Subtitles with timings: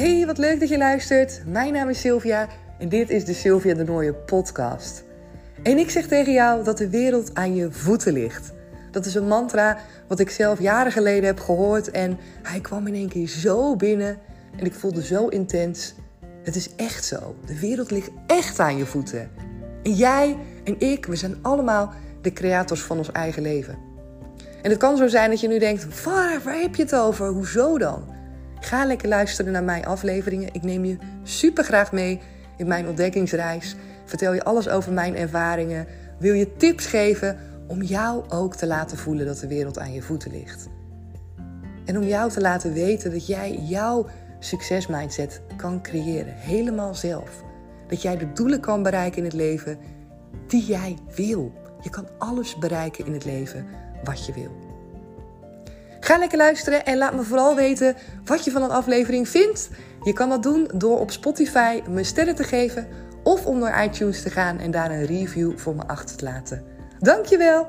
[0.00, 1.42] Hey, wat leuk dat je luistert.
[1.46, 5.04] Mijn naam is Sylvia en dit is de Sylvia de Nooie podcast.
[5.62, 8.52] En ik zeg tegen jou dat de wereld aan je voeten ligt.
[8.90, 9.78] Dat is een mantra
[10.08, 14.18] wat ik zelf jaren geleden heb gehoord en hij kwam in één keer zo binnen
[14.56, 15.94] en ik voelde zo intens.
[16.42, 17.34] Het is echt zo.
[17.46, 19.30] De wereld ligt echt aan je voeten.
[19.82, 21.92] En jij en ik, we zijn allemaal
[22.22, 23.78] de creators van ons eigen leven.
[24.62, 27.26] En het kan zo zijn dat je nu denkt: waar, waar heb je het over?
[27.26, 28.18] Hoezo dan?
[28.60, 30.48] Ga lekker luisteren naar mijn afleveringen.
[30.52, 32.20] Ik neem je super graag mee
[32.56, 33.76] in mijn ontdekkingsreis.
[34.04, 35.86] Vertel je alles over mijn ervaringen.
[36.18, 40.02] Wil je tips geven om jou ook te laten voelen dat de wereld aan je
[40.02, 40.68] voeten ligt.
[41.84, 44.06] En om jou te laten weten dat jij jouw
[44.38, 47.42] succesmindset kan creëren, helemaal zelf.
[47.88, 49.78] Dat jij de doelen kan bereiken in het leven
[50.46, 51.52] die jij wil.
[51.80, 53.66] Je kan alles bereiken in het leven
[54.04, 54.69] wat je wil.
[56.00, 59.70] Ga lekker luisteren en laat me vooral weten wat je van een aflevering vindt.
[60.02, 62.88] Je kan dat doen door op Spotify me sterren te geven
[63.22, 66.64] of om naar iTunes te gaan en daar een review voor me achter te laten.
[66.98, 67.68] Dankjewel!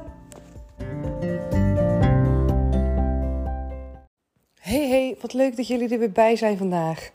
[4.60, 7.10] Hey hey, wat leuk dat jullie er weer bij zijn vandaag.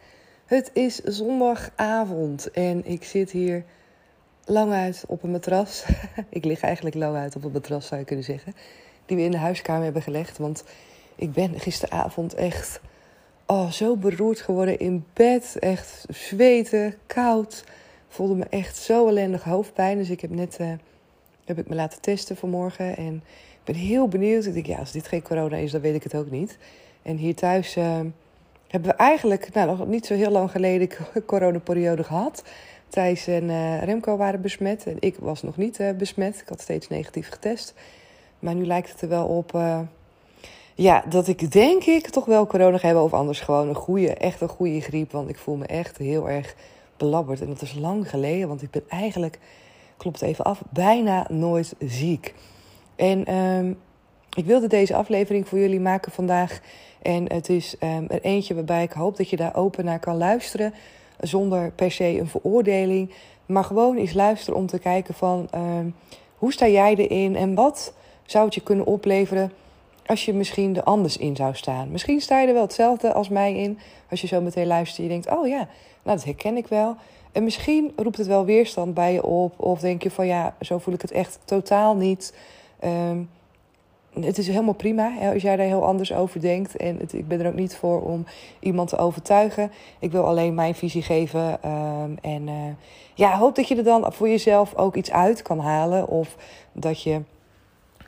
[0.47, 3.65] Het is zondagavond en ik zit hier
[4.45, 5.85] lang uit op een matras.
[6.29, 8.55] ik lig eigenlijk lang uit op een matras zou je kunnen zeggen.
[9.07, 10.39] Die we in de huiskamer hebben gelegd.
[10.39, 10.65] Want
[11.17, 12.81] ik ben gisteravond echt
[13.47, 15.57] oh, zo beroerd geworden in bed.
[15.59, 17.65] Echt zweten, koud.
[18.09, 19.99] Voelde me echt zo ellendig hoofdpijn.
[19.99, 20.73] Dus ik heb net uh,
[21.45, 22.97] heb ik me laten testen vanmorgen.
[22.97, 23.15] En
[23.51, 24.45] ik ben heel benieuwd.
[24.45, 26.59] Ik denk, ja, als dit geen corona is, dan weet ik het ook niet.
[27.03, 27.85] En hier thuis uh,
[28.69, 30.89] hebben we eigenlijk nou, nog niet zo heel lang geleden
[31.27, 32.43] coronaperiode gehad.
[32.89, 34.87] Thijs en uh, Remco waren besmet.
[34.87, 36.41] En ik was nog niet besmet.
[36.41, 37.75] Ik had steeds negatief getest.
[38.39, 39.53] Maar nu lijkt het er wel op
[40.79, 43.03] ja, dat ik denk ik toch wel corona hebben.
[43.03, 45.13] Of anders gewoon een goede, echt een goede griep.
[45.13, 46.55] Want ik voel me echt heel erg
[46.97, 47.41] belabberd.
[47.41, 49.39] En dat is lang geleden, want ik ben eigenlijk,
[49.97, 52.35] klopt even af, bijna nooit ziek.
[52.97, 53.79] En um,
[54.37, 56.61] ik wilde deze aflevering voor jullie maken vandaag.
[57.03, 60.17] En het is um, er eentje waarbij ik hoop dat je daar open naar kan
[60.17, 60.75] luisteren.
[61.21, 63.11] Zonder per se een veroordeling.
[63.47, 65.95] Maar gewoon eens luisteren om te kijken van um,
[66.39, 67.95] hoe sta jij erin en wat
[68.25, 69.53] zou het je kunnen opleveren
[70.07, 71.91] als je misschien er anders in zou staan.
[71.91, 73.79] Misschien sta je er wel hetzelfde als mij in.
[74.11, 75.69] Als je zo meteen luistert je denkt, oh ja,
[76.03, 76.97] nou dat herken ik wel.
[77.33, 79.61] En misschien roept het wel weerstand bij je op.
[79.61, 82.35] Of denk je van ja, zo voel ik het echt totaal niet.
[82.85, 83.31] Um,
[84.21, 86.77] het is helemaal prima als jij daar heel anders over denkt.
[86.77, 88.25] En ik ben er ook niet voor om
[88.61, 89.73] iemand te overtuigen.
[89.99, 91.71] Ik wil alleen mijn visie geven.
[91.71, 92.55] Um, en uh,
[93.15, 96.09] ja, hoop dat je er dan voor jezelf ook iets uit kan halen.
[96.09, 96.37] Of
[96.73, 97.21] dat je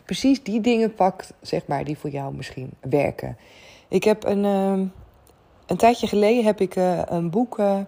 [0.09, 3.37] precies die dingen pakt, zeg maar, die voor jou misschien werken.
[3.89, 4.87] Ik heb een, uh,
[5.67, 7.59] een tijdje geleden heb ik uh, een boek.
[7.59, 7.79] Uh,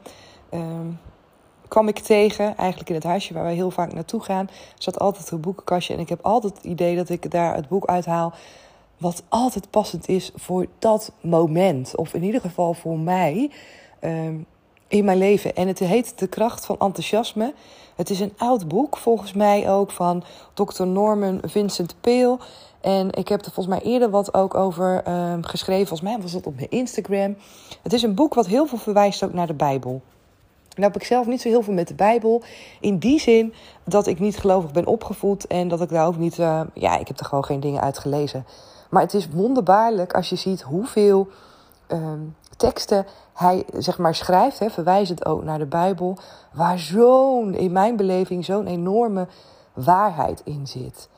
[1.69, 4.49] kwam ik tegen, eigenlijk in het huisje waar wij heel vaak naartoe gaan.
[4.79, 7.87] Zat altijd een boekenkastje en ik heb altijd het idee dat ik daar het boek
[7.87, 8.33] uithaal.
[8.99, 11.97] Wat altijd passend is voor dat moment.
[11.97, 13.51] Of in ieder geval voor mij
[14.01, 14.47] um,
[14.91, 15.55] in mijn leven.
[15.55, 17.55] En het heet De kracht van enthousiasme.
[17.97, 20.25] Het is een oud boek, volgens mij ook van
[20.55, 20.87] Dr.
[20.87, 22.39] Norman Vincent Peale.
[22.81, 25.87] En ik heb er volgens mij eerder wat ook over um, geschreven.
[25.87, 27.37] Volgens mij was dat op mijn Instagram.
[27.83, 30.03] Het is een boek wat heel veel verwijst ook naar de Bijbel.
[30.77, 32.43] Nou heb ik zelf niet zo heel veel met de Bijbel.
[32.81, 36.39] In die zin dat ik niet gelovig ben opgevoed en dat ik daar ook niet.
[36.39, 38.47] Uh, ja, ik heb er gewoon geen dingen uit gelezen.
[38.91, 41.29] Maar het is wonderbaarlijk als je ziet hoeveel
[41.93, 46.19] um, teksten hij zeg maar schrijft, hè, verwijzend ook naar de Bijbel,
[46.53, 49.27] waar zo'n, in mijn beleving, zo'n enorme
[49.73, 51.09] waarheid in zit.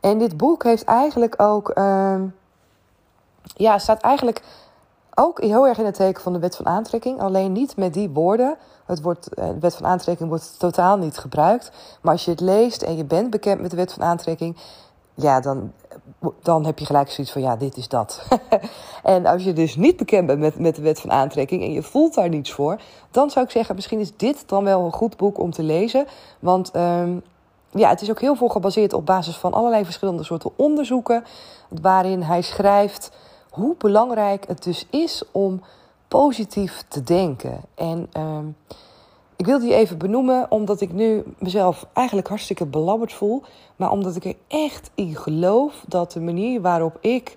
[0.00, 2.20] En dit boek heeft eigenlijk ook, uh,
[3.42, 4.42] ja, staat eigenlijk
[5.14, 7.20] ook heel erg in het teken van de wet van aantrekking.
[7.20, 8.56] Alleen niet met die woorden.
[8.86, 11.70] Het wordt, eh, de wet van aantrekking wordt totaal niet gebruikt.
[12.00, 14.56] Maar als je het leest en je bent bekend met de wet van aantrekking,
[15.14, 15.72] ja, dan,
[16.42, 18.22] dan heb je gelijk zoiets van, ja, dit is dat.
[19.02, 21.82] en als je dus niet bekend bent met, met de wet van aantrekking en je
[21.82, 22.80] voelt daar niets voor,
[23.10, 26.06] dan zou ik zeggen, misschien is dit dan wel een goed boek om te lezen.
[26.38, 27.22] Want um,
[27.70, 31.24] ja, het is ook heel veel gebaseerd op basis van allerlei verschillende soorten onderzoeken,
[31.68, 33.12] waarin hij schrijft
[33.50, 35.62] hoe belangrijk het dus is om
[36.08, 37.60] positief te denken.
[37.74, 38.56] En um,
[39.40, 43.42] ik wil die even benoemen omdat ik nu mezelf eigenlijk hartstikke belabberd voel.
[43.76, 47.36] Maar omdat ik er echt in geloof dat de manier waarop ik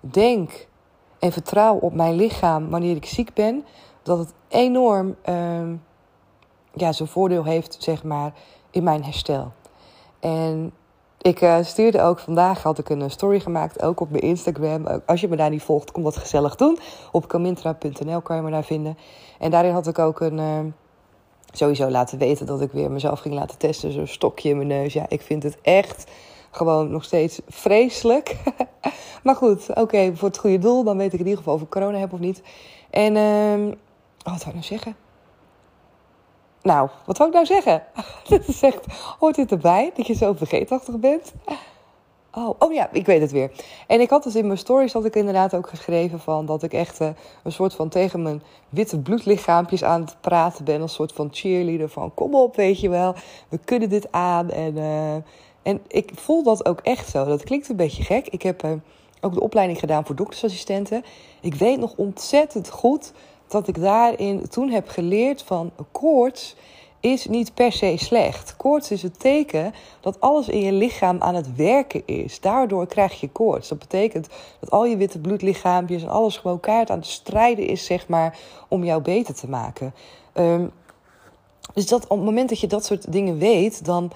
[0.00, 0.66] denk
[1.18, 3.64] en vertrouw op mijn lichaam wanneer ik ziek ben,
[4.02, 5.82] dat het enorm um,
[6.72, 8.32] ja, zijn voordeel heeft, zeg maar,
[8.70, 9.52] in mijn herstel.
[10.20, 10.72] En
[11.20, 14.86] ik uh, stuurde ook vandaag, had ik een story gemaakt, ook op mijn Instagram.
[15.06, 16.78] Als je me daar niet volgt, kom dat gezellig doen.
[17.12, 18.98] Op kamintra.nl kan je me daar vinden.
[19.38, 20.58] En daarin had ik ook een, uh,
[21.56, 23.92] sowieso laten weten dat ik weer mezelf ging laten testen.
[23.92, 24.92] Zo'n stokje in mijn neus.
[24.92, 26.10] Ja, ik vind het echt
[26.50, 28.36] gewoon nog steeds vreselijk.
[29.24, 30.84] maar goed, oké, voor het goede doel.
[30.84, 32.42] Dan weet ik in ieder geval of ik corona heb of niet.
[32.90, 33.72] En, uh,
[34.22, 34.96] wat zou ik nou zeggen?
[36.62, 37.82] Nou, wat wil ik nou zeggen?
[38.28, 38.86] dat is echt,
[39.18, 39.92] hoort dit erbij?
[39.94, 41.32] Dat je zo vergeetachtig bent?
[42.36, 43.50] Oh, oh ja, ik weet het weer.
[43.86, 46.72] En ik had dus in mijn stories had ik inderdaad ook geschreven van dat ik
[46.72, 47.08] echt uh,
[47.42, 50.80] een soort van tegen mijn witte bloedlichaampjes aan het praten ben.
[50.80, 53.14] Een soort van cheerleader van kom op, weet je wel.
[53.48, 54.50] We kunnen dit aan.
[54.50, 55.14] En, uh,
[55.62, 57.24] en ik voel dat ook echt zo.
[57.24, 58.28] Dat klinkt een beetje gek.
[58.28, 58.72] Ik heb uh,
[59.20, 61.04] ook de opleiding gedaan voor doktersassistenten.
[61.40, 63.12] Ik weet nog ontzettend goed
[63.48, 66.56] dat ik daarin toen heb geleerd van koorts
[67.04, 68.56] is niet per se slecht.
[68.56, 72.40] Koorts is het teken dat alles in je lichaam aan het werken is.
[72.40, 73.68] Daardoor krijg je koorts.
[73.68, 74.28] Dat betekent
[74.60, 78.38] dat al je witte bloedlichaampjes en alles gewoon kaart aan het strijden is, zeg maar,
[78.68, 79.94] om jou beter te maken.
[80.34, 80.70] Um,
[81.74, 84.10] dus dat, op het moment dat je dat soort dingen weet, dan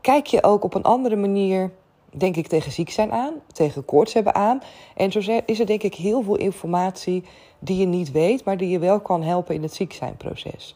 [0.00, 1.70] kijk je ook op een andere manier,
[2.10, 4.62] denk ik, tegen ziek zijn aan, tegen koorts hebben aan.
[4.96, 7.24] En zo is er denk ik heel veel informatie
[7.58, 10.74] die je niet weet, maar die je wel kan helpen in het ziek zijn proces.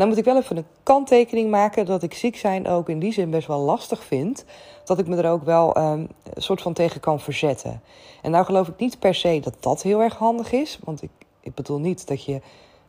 [0.00, 3.12] Nou moet ik wel even een kanttekening maken dat ik ziek zijn ook in die
[3.12, 4.44] zin best wel lastig vind.
[4.84, 7.82] Dat ik me er ook wel um, een soort van tegen kan verzetten.
[8.22, 10.78] En nou geloof ik niet per se dat dat heel erg handig is.
[10.84, 11.10] Want ik,
[11.40, 12.40] ik bedoel niet dat je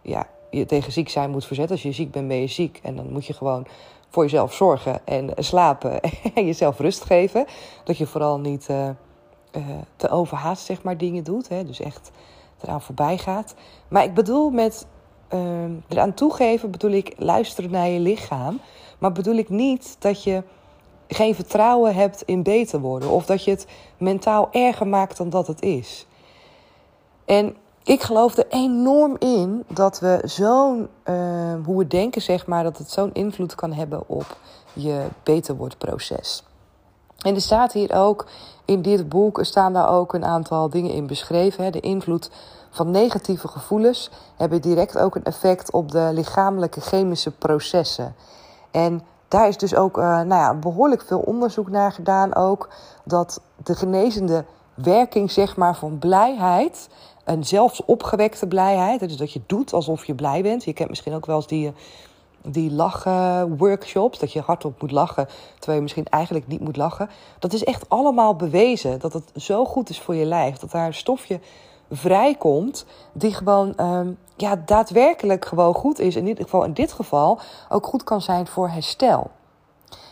[0.02, 1.76] ja, je tegen ziek zijn moet verzetten.
[1.76, 2.80] Als je ziek bent, ben je ziek.
[2.84, 3.68] En dan moet je gewoon
[4.10, 6.02] voor jezelf zorgen en slapen
[6.36, 7.46] en jezelf rust geven.
[7.84, 8.90] Dat je vooral niet uh,
[9.58, 9.64] uh,
[9.96, 11.50] te overhaast zeg maar, dingen doet.
[11.50, 11.66] Hè?
[11.66, 12.12] Dus echt
[12.62, 13.56] eraan voorbij gaat.
[13.88, 14.86] Maar ik bedoel met
[15.34, 15.42] uh,
[15.88, 18.60] eraan toegeven, bedoel ik luisteren naar je lichaam.
[18.98, 20.44] Maar bedoel ik niet dat je
[21.08, 23.10] geen vertrouwen hebt in beter worden.
[23.10, 23.68] Of dat je het
[23.98, 26.06] mentaal erger maakt dan dat het is.
[27.26, 32.64] En ik geloof er enorm in dat we zo'n, uh, hoe we denken zeg maar,
[32.64, 34.38] dat het zo'n invloed kan hebben op
[34.74, 36.44] je beter wordt proces.
[37.18, 38.28] En er staat hier ook,
[38.66, 41.72] in dit boek staan daar ook een aantal dingen in beschreven.
[41.72, 42.30] De invloed
[42.70, 48.16] van negatieve gevoelens hebben direct ook een effect op de lichamelijke chemische processen.
[48.72, 52.70] En daar is dus ook uh, nou ja, behoorlijk veel onderzoek naar gedaan ook.
[53.04, 56.90] Dat de genezende werking zeg maar, van blijheid,
[57.24, 60.64] en zelfs opgewekte blijheid, dus dat je doet alsof je blij bent.
[60.64, 61.74] Je kent misschien ook wel eens die
[62.44, 67.10] die lachen workshops, dat je hardop moet lachen, terwijl je misschien eigenlijk niet moet lachen.
[67.40, 70.58] Dat is echt allemaal bewezen dat het zo goed is voor je lijf.
[70.58, 71.40] Dat daar een stofje
[71.92, 76.16] vrijkomt die gewoon um, ja, daadwerkelijk gewoon goed is.
[76.16, 77.40] In ieder geval in dit geval
[77.70, 79.32] ook goed kan zijn voor herstel.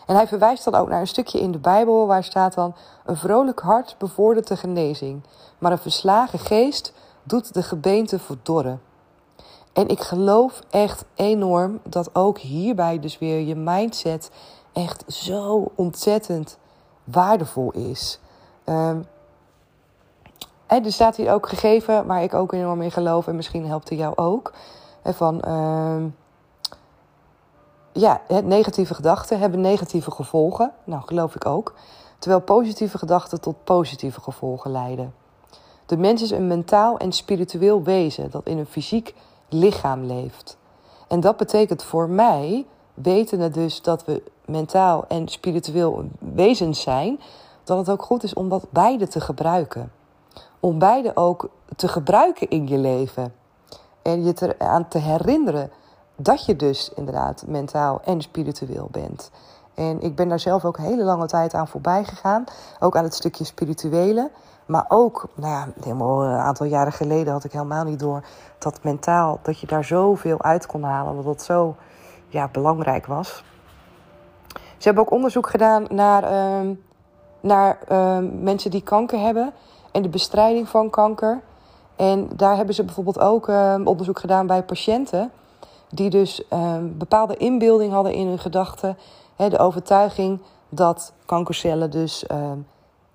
[0.05, 3.17] En hij verwijst dan ook naar een stukje in de Bijbel waar staat dan: een
[3.17, 5.23] vrolijk hart bevordert de genezing,
[5.57, 6.93] maar een verslagen geest
[7.23, 8.81] doet de gebeente verdorren.
[9.79, 14.31] En ik geloof echt enorm dat ook hierbij dus weer je mindset
[14.73, 16.57] echt zo ontzettend
[17.03, 18.19] waardevol is.
[18.65, 19.05] Um,
[20.67, 23.99] er staat hier ook gegeven, waar ik ook enorm in geloof en misschien helpt het
[23.99, 24.53] jou ook.
[25.03, 26.03] Van uh,
[27.93, 30.71] ja, negatieve gedachten hebben negatieve gevolgen.
[30.83, 31.73] Nou, geloof ik ook.
[32.17, 35.13] Terwijl positieve gedachten tot positieve gevolgen leiden.
[35.85, 39.15] De mens is een mentaal en spiritueel wezen dat in een fysiek
[39.49, 40.57] lichaam leeft.
[41.07, 47.19] En dat betekent voor mij, wetende dus dat we mentaal en spiritueel wezens zijn,
[47.63, 49.91] dat het ook goed is om dat beide te gebruiken.
[50.59, 53.33] Om beide ook te gebruiken in je leven.
[54.01, 55.71] En je eraan te herinneren
[56.15, 59.31] dat je dus inderdaad mentaal en spiritueel bent.
[59.79, 62.43] En ik ben daar zelf ook hele lange tijd aan voorbij gegaan.
[62.79, 64.31] Ook aan het stukje spirituele.
[64.65, 68.23] Maar ook, nou ja, helemaal een aantal jaren geleden had ik helemaal niet door
[68.57, 71.15] dat mentaal, dat je daar zoveel uit kon halen.
[71.15, 71.75] Dat dat zo
[72.27, 73.43] ja, belangrijk was.
[74.53, 76.69] Ze hebben ook onderzoek gedaan naar, uh,
[77.39, 79.53] naar uh, mensen die kanker hebben
[79.91, 81.41] en de bestrijding van kanker.
[81.95, 85.31] En daar hebben ze bijvoorbeeld ook uh, onderzoek gedaan bij patiënten
[85.89, 88.97] die dus ehm, bepaalde inbeelding hadden in hun gedachten.
[89.47, 92.23] De overtuiging dat kankercellen dus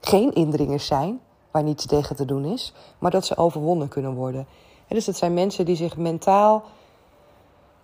[0.00, 4.46] geen indringers zijn waar niets tegen te doen is, maar dat ze overwonnen kunnen worden.
[4.88, 6.64] dus dat zijn mensen die zich mentaal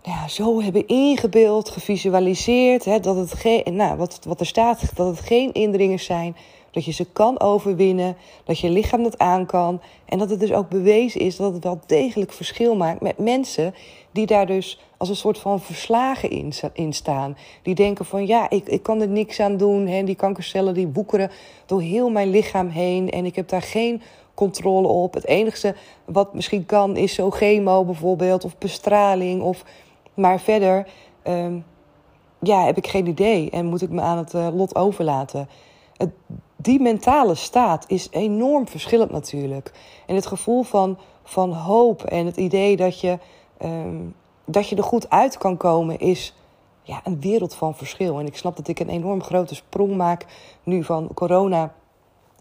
[0.03, 5.21] ja, zo hebben ingebeeld, gevisualiseerd, dat het geen, nou, wat, wat er staat, dat het
[5.21, 6.37] geen indringers zijn,
[6.71, 9.81] dat je ze kan overwinnen, dat je lichaam dat aan kan.
[10.05, 13.75] En dat het dus ook bewezen is dat het wel degelijk verschil maakt met mensen
[14.13, 17.37] die daar dus als een soort van verslagen in, staan.
[17.63, 19.87] Die denken van ja, ik, ik kan er niks aan doen.
[19.87, 20.05] Hè.
[20.05, 21.31] Die kankercellen die woekeren
[21.67, 24.03] door heel mijn lichaam heen en ik heb daar geen
[24.35, 25.15] controle op.
[25.15, 25.75] Het enige
[26.05, 29.43] wat misschien kan is zo chemo bijvoorbeeld of bestraling.
[29.43, 29.65] Of...
[30.15, 30.87] Maar verder
[31.23, 31.59] ehm,
[32.41, 35.49] ja, heb ik geen idee en moet ik me aan het uh, lot overlaten.
[35.97, 36.11] Het,
[36.63, 39.73] die mentale staat is enorm verschillend natuurlijk.
[40.07, 43.19] En het gevoel van, van hoop en het idee dat je,
[43.63, 44.15] um,
[44.45, 46.35] dat je er goed uit kan komen is
[46.83, 48.19] ja, een wereld van verschil.
[48.19, 50.27] En ik snap dat ik een enorm grote sprong maak
[50.63, 51.75] nu van corona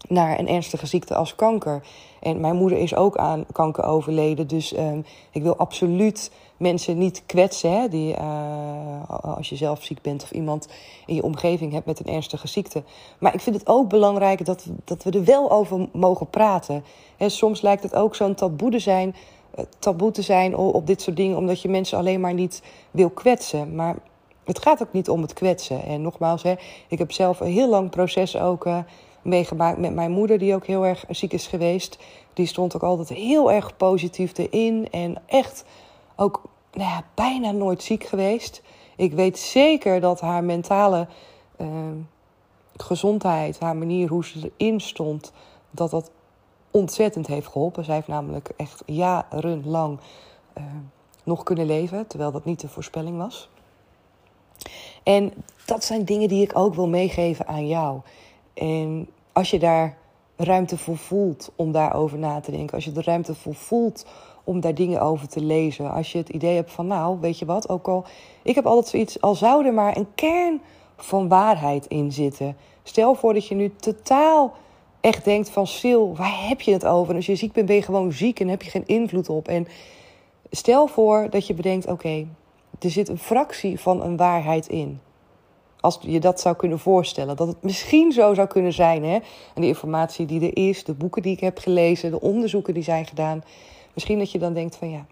[0.08, 1.82] naar een ernstige ziekte als kanker.
[2.20, 4.48] En mijn moeder is ook aan kanker overleden.
[4.48, 7.72] Dus um, ik wil absoluut mensen niet kwetsen.
[7.72, 10.68] Hè, die, uh, als je zelf ziek bent of iemand
[11.06, 12.84] in je omgeving hebt met een ernstige ziekte.
[13.20, 16.84] Maar ik vind het ook belangrijk dat, dat we er wel over mogen praten.
[17.18, 19.16] En soms lijkt het ook zo'n taboe te zijn,
[19.56, 23.10] eh, taboe te zijn op dit soort dingen, omdat je mensen alleen maar niet wil
[23.10, 23.76] kwetsen.
[23.76, 23.96] Maar
[24.46, 25.84] het gaat ook niet om het kwetsen.
[25.84, 26.54] En nogmaals, hè,
[26.88, 28.66] ik heb zelf een heel lang proces ook.
[28.66, 28.78] Uh,
[29.22, 31.98] meegemaakt met mijn moeder, die ook heel erg ziek is geweest.
[32.34, 35.66] Die stond ook altijd heel erg positief erin en echt
[36.16, 36.42] ook
[36.74, 38.62] nou ja, bijna nooit ziek geweest.
[38.96, 41.08] Ik weet zeker dat haar mentale
[41.58, 41.68] uh,
[42.76, 45.32] gezondheid, haar manier hoe ze erin stond,
[45.72, 46.12] dat dat
[46.72, 47.84] ontzettend heeft geholpen.
[47.84, 50.00] Zij heeft namelijk echt jarenlang
[50.58, 50.64] uh,
[51.24, 53.50] nog kunnen leven, terwijl dat niet de voorspelling was.
[55.04, 55.34] En
[55.66, 58.00] dat zijn dingen die ik ook wil meegeven aan jou.
[58.60, 59.98] En als je daar
[60.36, 64.06] ruimte voor voelt om daarover na te denken, als je de ruimte voor voelt
[64.44, 67.46] om daar dingen over te lezen, als je het idee hebt van, nou, weet je
[67.46, 68.06] wat, ook al,
[68.44, 70.62] ik heb altijd zoiets, al zou er maar een kern
[70.98, 72.58] van waarheid in zitten.
[72.84, 74.54] Stel voor dat je nu totaal
[75.02, 77.10] echt denkt van, Sil, waar heb je het over?
[77.10, 79.48] En als je ziek bent, ben je gewoon ziek en heb je geen invloed op.
[79.48, 79.68] En
[80.52, 82.28] stel voor dat je bedenkt, oké,
[82.80, 85.00] er zit een fractie van een waarheid in.
[85.80, 87.36] Als je dat zou kunnen voorstellen.
[87.36, 89.04] Dat het misschien zo zou kunnen zijn.
[89.04, 89.14] Hè?
[89.56, 92.84] En de informatie die er is, de boeken die ik heb gelezen, de onderzoeken die
[92.84, 93.44] zijn gedaan.
[93.94, 95.06] Misschien dat je dan denkt van ja,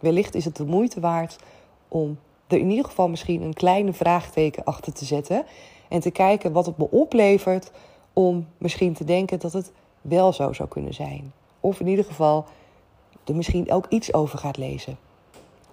[0.00, 1.36] wellicht is het de moeite waard
[1.88, 5.44] om er in ieder geval misschien een kleine vraagteken achter te zetten.
[5.88, 7.70] En te kijken wat het me oplevert
[8.12, 11.32] om misschien te denken dat het wel zo zou kunnen zijn.
[11.60, 12.44] Of in ieder geval
[13.24, 14.98] er misschien ook iets over gaat lezen.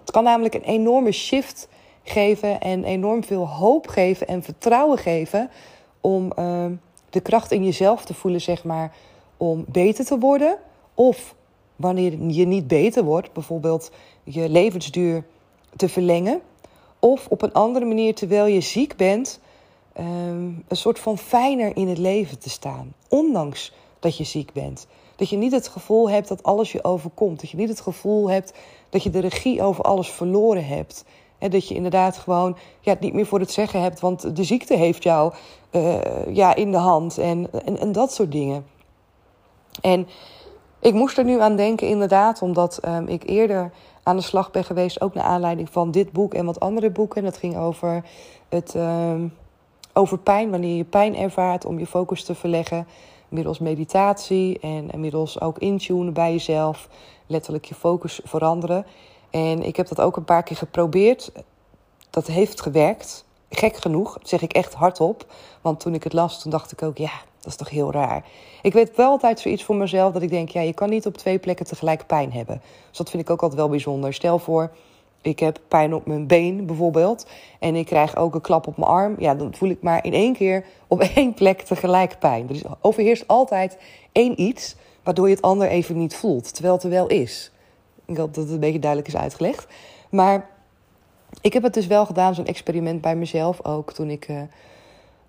[0.00, 1.68] Het kan namelijk een enorme shift
[2.02, 5.50] geven en enorm veel hoop geven en vertrouwen geven
[6.00, 6.64] om uh,
[7.10, 8.94] de kracht in jezelf te voelen, zeg maar,
[9.36, 10.58] om beter te worden.
[10.94, 11.34] Of
[11.76, 13.90] wanneer je niet beter wordt, bijvoorbeeld
[14.24, 15.24] je levensduur
[15.76, 16.40] te verlengen.
[16.98, 19.40] Of op een andere manier, terwijl je ziek bent,
[19.98, 22.94] um, een soort van fijner in het leven te staan.
[23.08, 24.86] Ondanks dat je ziek bent.
[25.16, 27.40] Dat je niet het gevoel hebt dat alles je overkomt.
[27.40, 28.52] Dat je niet het gevoel hebt
[28.88, 31.04] dat je de regie over alles verloren hebt.
[31.48, 35.02] Dat je inderdaad gewoon ja, niet meer voor het zeggen hebt, want de ziekte heeft
[35.02, 35.32] jou
[35.70, 38.66] uh, ja, in de hand en, en, en, dat soort dingen.
[39.80, 40.08] En
[40.80, 44.64] ik moest er nu aan denken, inderdaad, omdat um, ik eerder aan de slag ben
[44.64, 47.18] geweest, ook naar aanleiding van dit boek en wat andere boeken.
[47.18, 48.04] En dat ging over,
[48.48, 49.34] het, um,
[49.92, 52.86] over pijn, wanneer je pijn ervaart, om je focus te verleggen.
[53.28, 56.88] Middels meditatie en, en middels ook intunen bij jezelf,
[57.26, 58.86] letterlijk je focus veranderen.
[59.30, 61.32] En ik heb dat ook een paar keer geprobeerd.
[62.10, 63.24] Dat heeft gewerkt.
[63.50, 65.26] Gek genoeg, zeg ik echt hardop.
[65.60, 68.24] Want toen ik het las, toen dacht ik ook, ja, dat is toch heel raar.
[68.62, 71.16] Ik weet wel altijd zoiets voor mezelf dat ik denk, ja, je kan niet op
[71.16, 72.62] twee plekken tegelijk pijn hebben.
[72.88, 74.14] Dus dat vind ik ook altijd wel bijzonder.
[74.14, 74.70] Stel voor,
[75.22, 77.26] ik heb pijn op mijn been bijvoorbeeld.
[77.58, 79.14] En ik krijg ook een klap op mijn arm.
[79.18, 82.48] Ja, dan voel ik maar in één keer op één plek tegelijk pijn.
[82.48, 83.78] Er overheerst altijd
[84.12, 86.54] één iets waardoor je het ander even niet voelt.
[86.54, 87.50] Terwijl het er wel is.
[88.10, 89.66] Ik hoop dat het een beetje duidelijk is uitgelegd.
[90.10, 90.48] Maar
[91.40, 93.92] ik heb het dus wel gedaan, zo'n experiment bij mezelf ook.
[93.92, 94.40] Toen ik uh,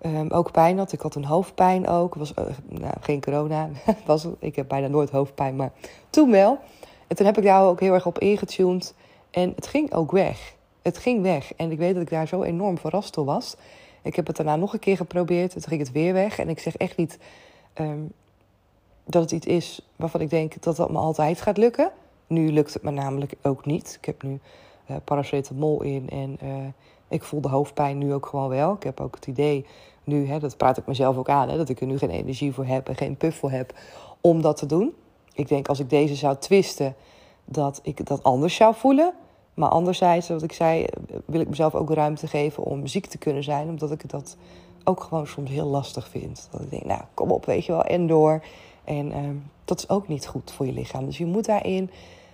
[0.02, 0.92] um, ook pijn had.
[0.92, 2.14] Ik had een hoofdpijn ook.
[2.14, 3.68] Was, uh, nou, geen corona.
[4.06, 5.72] was, ik heb bijna nooit hoofdpijn, maar
[6.10, 6.58] toen wel.
[7.06, 8.94] En toen heb ik daar ook heel erg op ingetuned.
[9.30, 10.54] En het ging ook weg.
[10.82, 11.54] Het ging weg.
[11.54, 13.56] En ik weet dat ik daar zo enorm verrast door was.
[14.02, 15.50] Ik heb het daarna nog een keer geprobeerd.
[15.50, 16.38] Toen ging het weer weg.
[16.38, 17.18] En ik zeg echt niet
[17.74, 18.12] um,
[19.04, 21.92] dat het iets is waarvan ik denk dat dat me altijd gaat lukken.
[22.32, 23.96] Nu lukt het me namelijk ook niet.
[23.98, 24.40] Ik heb nu
[24.90, 26.54] uh, paracetamol in en uh,
[27.08, 28.74] ik voel de hoofdpijn nu ook gewoon wel.
[28.74, 29.66] Ik heb ook het idee
[30.04, 32.52] nu, hè, dat praat ik mezelf ook aan, hè, dat ik er nu geen energie
[32.52, 33.74] voor heb en geen puff voor heb
[34.20, 34.94] om dat te doen.
[35.34, 36.94] Ik denk als ik deze zou twisten,
[37.44, 39.14] dat ik dat anders zou voelen.
[39.54, 40.86] Maar anderzijds, wat ik zei,
[41.24, 44.36] wil ik mezelf ook ruimte geven om ziek te kunnen zijn, omdat ik dat
[44.84, 46.48] ook gewoon soms heel lastig vind.
[46.50, 48.42] Dat ik denk, nou, kom op, weet je wel, en door.
[48.84, 51.06] En ehm, dat is ook niet goed voor je lichaam.
[51.06, 51.90] Dus je moet daarin,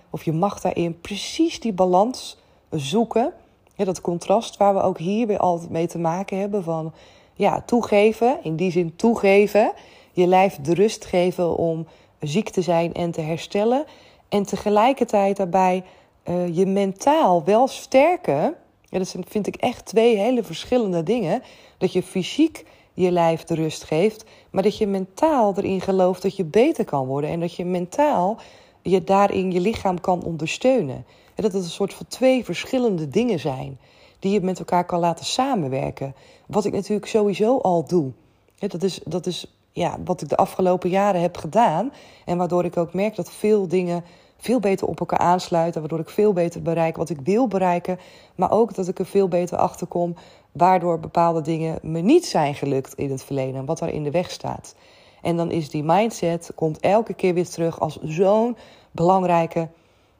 [0.09, 2.37] of je mag daarin precies die balans
[2.69, 3.33] zoeken.
[3.75, 6.93] Dat contrast waar we ook hier weer altijd mee te maken hebben van
[7.33, 9.71] ja, toegeven, in die zin toegeven,
[10.11, 11.87] je lijf de rust geven om
[12.19, 13.85] ziek te zijn en te herstellen.
[14.29, 15.83] En tegelijkertijd daarbij
[16.29, 18.55] uh, je mentaal wel sterken.
[18.89, 21.43] Ja, dat vind ik echt twee hele verschillende dingen.
[21.77, 26.35] Dat je fysiek je lijf de rust geeft, maar dat je mentaal erin gelooft dat
[26.35, 28.37] je beter kan worden en dat je mentaal
[28.81, 31.05] je daarin je lichaam kan ondersteunen.
[31.35, 33.77] En dat het een soort van twee verschillende dingen zijn
[34.19, 36.15] die je met elkaar kan laten samenwerken.
[36.45, 38.11] Wat ik natuurlijk sowieso al doe.
[38.57, 41.91] Dat is, dat is ja, wat ik de afgelopen jaren heb gedaan.
[42.25, 44.03] En waardoor ik ook merk dat veel dingen
[44.37, 45.79] veel beter op elkaar aansluiten.
[45.79, 47.99] Waardoor ik veel beter bereik wat ik wil bereiken.
[48.35, 50.15] Maar ook dat ik er veel beter achter kom.
[50.51, 53.65] Waardoor bepaalde dingen me niet zijn gelukt in het verleden.
[53.65, 54.75] Wat daar in de weg staat.
[55.21, 58.57] En dan is die mindset komt elke keer weer terug als zo'n
[58.91, 59.67] belangrijke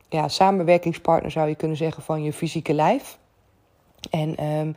[0.09, 3.17] ja, samenwerkingspartner, zou je kunnen zeggen, van je fysieke lijf.
[4.09, 4.75] En um,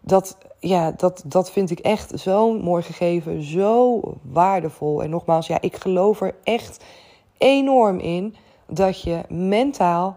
[0.00, 5.02] dat, ja, dat, dat vind ik echt zo'n mooi gegeven, zo waardevol.
[5.02, 6.84] En nogmaals, ja, ik geloof er echt
[7.38, 8.36] enorm in
[8.66, 10.16] dat je mentaal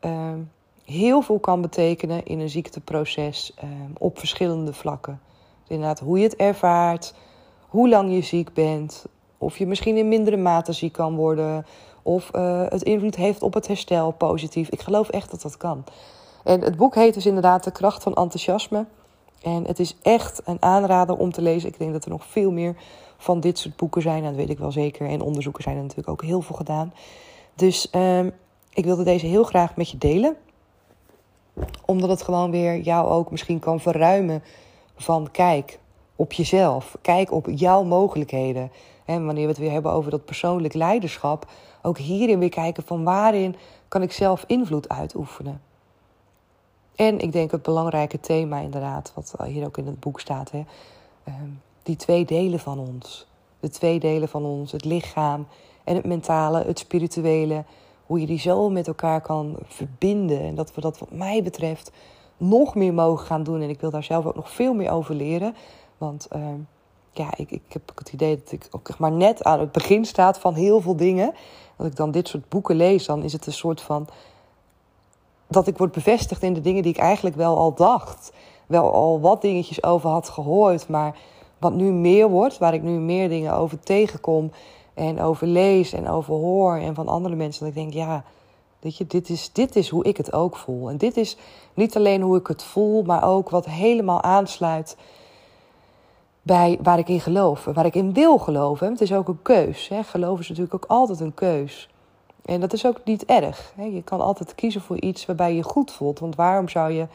[0.00, 0.50] um,
[0.84, 5.20] heel veel kan betekenen in een ziekteproces um, op verschillende vlakken.
[5.60, 7.14] Dus inderdaad, hoe je het ervaart,
[7.68, 9.06] hoe lang je ziek bent,
[9.38, 11.66] of je misschien in mindere mate ziek kan worden,
[12.02, 14.68] of uh, het invloed heeft op het herstel positief.
[14.68, 15.84] Ik geloof echt dat dat kan.
[16.44, 18.86] En het boek heet dus inderdaad De kracht van enthousiasme.
[19.42, 21.68] En het is echt een aanrader om te lezen.
[21.68, 22.76] Ik denk dat er nog veel meer
[23.18, 24.22] van dit soort boeken zijn.
[24.22, 25.08] dat weet ik wel zeker.
[25.08, 26.92] En onderzoeken zijn er natuurlijk ook heel veel gedaan.
[27.54, 28.32] Dus um,
[28.72, 30.36] ik wilde deze heel graag met je delen.
[31.84, 34.42] Omdat het gewoon weer jou ook misschien kan verruimen
[34.96, 35.78] van kijk
[36.18, 36.96] op jezelf.
[37.02, 38.70] Kijk op jouw mogelijkheden.
[39.04, 41.46] En wanneer we het weer hebben over dat persoonlijk leiderschap.
[41.82, 43.56] Ook hierin weer kijken van waarin
[43.88, 45.60] kan ik zelf invloed uitoefenen.
[46.96, 50.50] En ik denk het belangrijke thema inderdaad, wat hier ook in het boek staat.
[50.50, 50.64] Hè,
[51.24, 51.48] ehm,
[51.82, 53.26] die twee delen van ons.
[53.60, 55.46] De twee delen van ons, het lichaam
[55.84, 57.64] en het mentale, het spirituele.
[58.06, 60.40] Hoe je die zo met elkaar kan verbinden.
[60.40, 61.90] En dat we dat wat mij betreft
[62.36, 63.60] nog meer mogen gaan doen.
[63.62, 65.54] En ik wil daar zelf ook nog veel meer over leren.
[65.98, 66.58] Want ehm,
[67.12, 70.38] ja, ik, ik heb het idee dat ik ook maar net aan het begin staat
[70.38, 71.34] van heel veel dingen.
[71.76, 74.08] Als ik dan dit soort boeken lees, dan is het een soort van
[75.46, 78.32] dat ik word bevestigd in de dingen die ik eigenlijk wel al dacht.
[78.66, 81.16] Wel al wat dingetjes over had gehoord, maar
[81.58, 84.50] wat nu meer wordt, waar ik nu meer dingen over tegenkom
[84.94, 87.60] en over lees en over hoor en van andere mensen.
[87.60, 88.24] Dat ik denk, ja,
[88.80, 90.88] weet je, dit is, dit is hoe ik het ook voel.
[90.88, 91.36] En dit is
[91.74, 94.96] niet alleen hoe ik het voel, maar ook wat helemaal aansluit
[96.48, 98.90] bij waar ik in geloof, waar ik in wil geloven.
[98.90, 99.88] Het is ook een keus.
[99.88, 100.02] Hè.
[100.02, 101.88] Geloof is natuurlijk ook altijd een keus.
[102.44, 103.72] En dat is ook niet erg.
[103.76, 106.18] Je kan altijd kiezen voor iets waarbij je goed voelt.
[106.18, 107.06] Want waarom zou je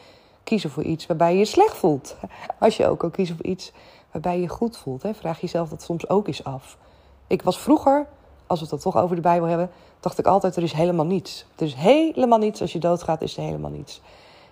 [0.44, 2.16] kiezen voor iets waarbij je je slecht voelt?
[2.58, 3.72] Als je ook kan kiezen voor iets
[4.10, 5.04] waarbij je goed voelt.
[5.12, 6.78] Vraag jezelf dat soms ook eens af.
[7.26, 8.06] Ik was vroeger,
[8.46, 9.70] als we het dan toch over de Bijbel hebben,
[10.00, 11.46] dacht ik altijd: er is helemaal niets.
[11.56, 12.60] Er is helemaal niets.
[12.60, 14.00] Als je doodgaat, is er helemaal niets.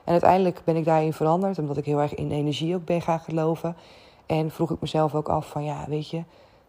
[0.05, 3.21] En uiteindelijk ben ik daarin veranderd, omdat ik heel erg in energie ook ben gaan
[3.21, 3.77] geloven.
[4.27, 6.23] En vroeg ik mezelf ook af: van ja, weet je,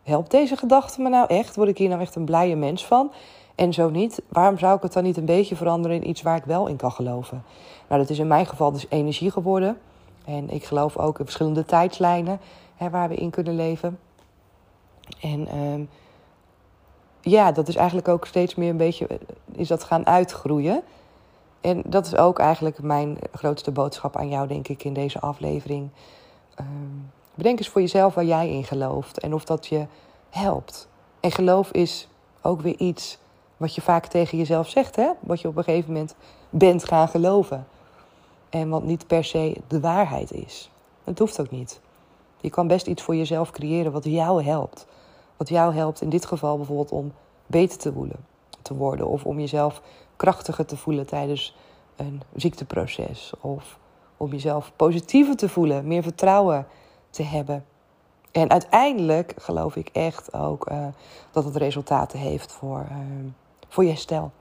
[0.03, 1.55] helpt deze gedachte me nou echt?
[1.55, 3.11] Word ik hier nou echt een blije mens van?
[3.55, 6.37] En zo niet, waarom zou ik het dan niet een beetje veranderen in iets waar
[6.37, 7.43] ik wel in kan geloven?
[7.87, 9.77] Nou, dat is in mijn geval dus energie geworden.
[10.25, 12.39] En ik geloof ook in verschillende tijdslijnen
[12.75, 13.99] hè, waar we in kunnen leven.
[15.21, 15.89] En um,
[17.21, 19.17] ja, dat is eigenlijk ook steeds meer een beetje eh,
[19.51, 20.83] is dat gaan uitgroeien.
[21.61, 25.89] En dat is ook eigenlijk mijn grootste boodschap aan jou, denk ik, in deze aflevering.
[26.59, 29.85] Um, bedenk eens voor jezelf waar jij in gelooft en of dat je
[30.29, 30.87] helpt.
[31.19, 32.07] En geloof is
[32.41, 33.17] ook weer iets
[33.57, 35.11] wat je vaak tegen jezelf zegt, hè?
[35.19, 36.15] wat je op een gegeven moment
[36.49, 37.67] bent gaan geloven.
[38.49, 40.71] En wat niet per se de waarheid is.
[41.03, 41.81] Het hoeft ook niet.
[42.39, 44.85] Je kan best iets voor jezelf creëren wat jou helpt.
[45.37, 47.13] Wat jou helpt in dit geval bijvoorbeeld om
[47.47, 48.25] beter te, voelen,
[48.61, 49.07] te worden.
[49.07, 49.81] Of om jezelf
[50.15, 51.55] krachtiger te voelen tijdens
[51.95, 53.33] een ziekteproces.
[53.41, 53.77] Of
[54.17, 56.67] om jezelf positiever te voelen, meer vertrouwen
[57.13, 57.65] te hebben.
[58.31, 60.77] En uiteindelijk geloof ik echt ook uh,
[61.31, 62.97] dat het resultaten heeft voor, uh,
[63.67, 64.31] voor je stel.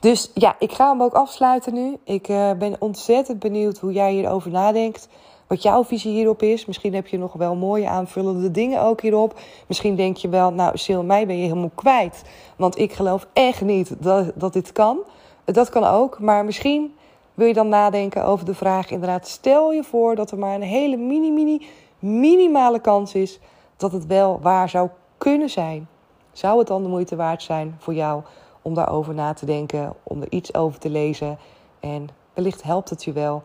[0.00, 1.96] Dus ja, ik ga hem ook afsluiten nu.
[2.04, 5.08] Ik uh, ben ontzettend benieuwd hoe jij hierover nadenkt.
[5.46, 6.66] Wat jouw visie hierop is.
[6.66, 9.38] Misschien heb je nog wel mooie aanvullende dingen ook hierop.
[9.66, 12.22] Misschien denk je wel, nou Sil, mij ben je helemaal kwijt.
[12.56, 14.98] Want ik geloof echt niet dat, dat dit kan.
[15.44, 16.18] Dat kan ook.
[16.20, 16.94] Maar misschien
[17.34, 19.28] wil je dan nadenken over de vraag inderdaad.
[19.28, 21.66] Stel je voor dat er maar een hele mini, mini
[21.98, 23.38] minimale kans is
[23.76, 25.88] dat het wel waar zou kunnen zijn.
[26.32, 28.22] Zou het dan de moeite waard zijn voor jou
[28.62, 31.38] om daarover na te denken, om er iets over te lezen?
[31.80, 33.42] En wellicht helpt het je wel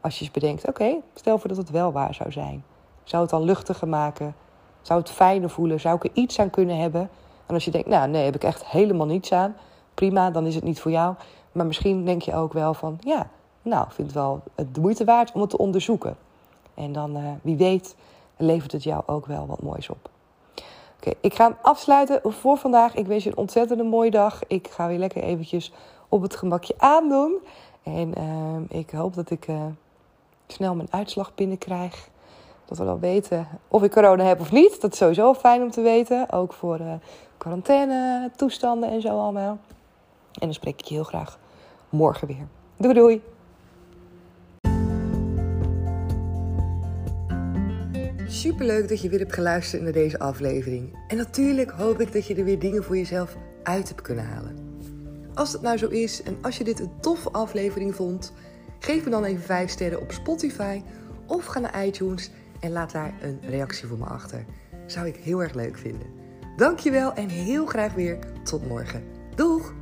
[0.00, 2.64] als je eens bedenkt: oké, stel voor dat het wel waar zou zijn.
[3.04, 4.34] Zou het dan luchtiger maken?
[4.82, 5.80] Zou het fijner voelen?
[5.80, 7.10] Zou ik er iets aan kunnen hebben?
[7.46, 9.56] En als je denkt: nou, nee, heb ik echt helemaal niets aan.
[9.94, 11.14] Prima, dan is het niet voor jou.
[11.52, 13.28] Maar misschien denk je ook wel van: ja,
[13.62, 16.16] nou, vind het wel de moeite waard om het te onderzoeken.
[16.74, 17.96] En dan, uh, wie weet,
[18.36, 20.10] levert het jou ook wel wat moois op.
[20.96, 22.94] Oké, ik ga hem afsluiten voor vandaag.
[22.94, 24.40] Ik wens je een ontzettende mooie dag.
[24.46, 25.72] Ik ga weer lekker eventjes
[26.08, 27.38] op het gemakje aandoen.
[27.82, 29.64] En uh, ik hoop dat ik uh,
[30.46, 32.08] snel mijn uitslag binnenkrijg.
[32.64, 34.80] Dat we dan weten of ik corona heb of niet.
[34.80, 36.32] Dat is sowieso fijn om te weten.
[36.32, 36.92] Ook voor uh,
[37.38, 39.58] quarantaine toestanden en zo allemaal.
[40.32, 41.38] En dan spreek ik je heel graag
[41.88, 42.46] morgen weer.
[42.76, 43.22] Doei doei!
[48.30, 50.98] Superleuk dat je weer hebt geluisterd naar deze aflevering.
[51.08, 54.56] En natuurlijk hoop ik dat je er weer dingen voor jezelf uit hebt kunnen halen.
[55.34, 58.32] Als het nou zo is en als je dit een toffe aflevering vond,
[58.78, 60.82] geef me dan even 5 sterren op Spotify
[61.26, 64.44] of ga naar iTunes en laat daar een reactie voor me achter.
[64.86, 66.06] Zou ik heel erg leuk vinden.
[66.56, 69.02] Dankjewel en heel graag weer tot morgen.
[69.34, 69.74] Doeg!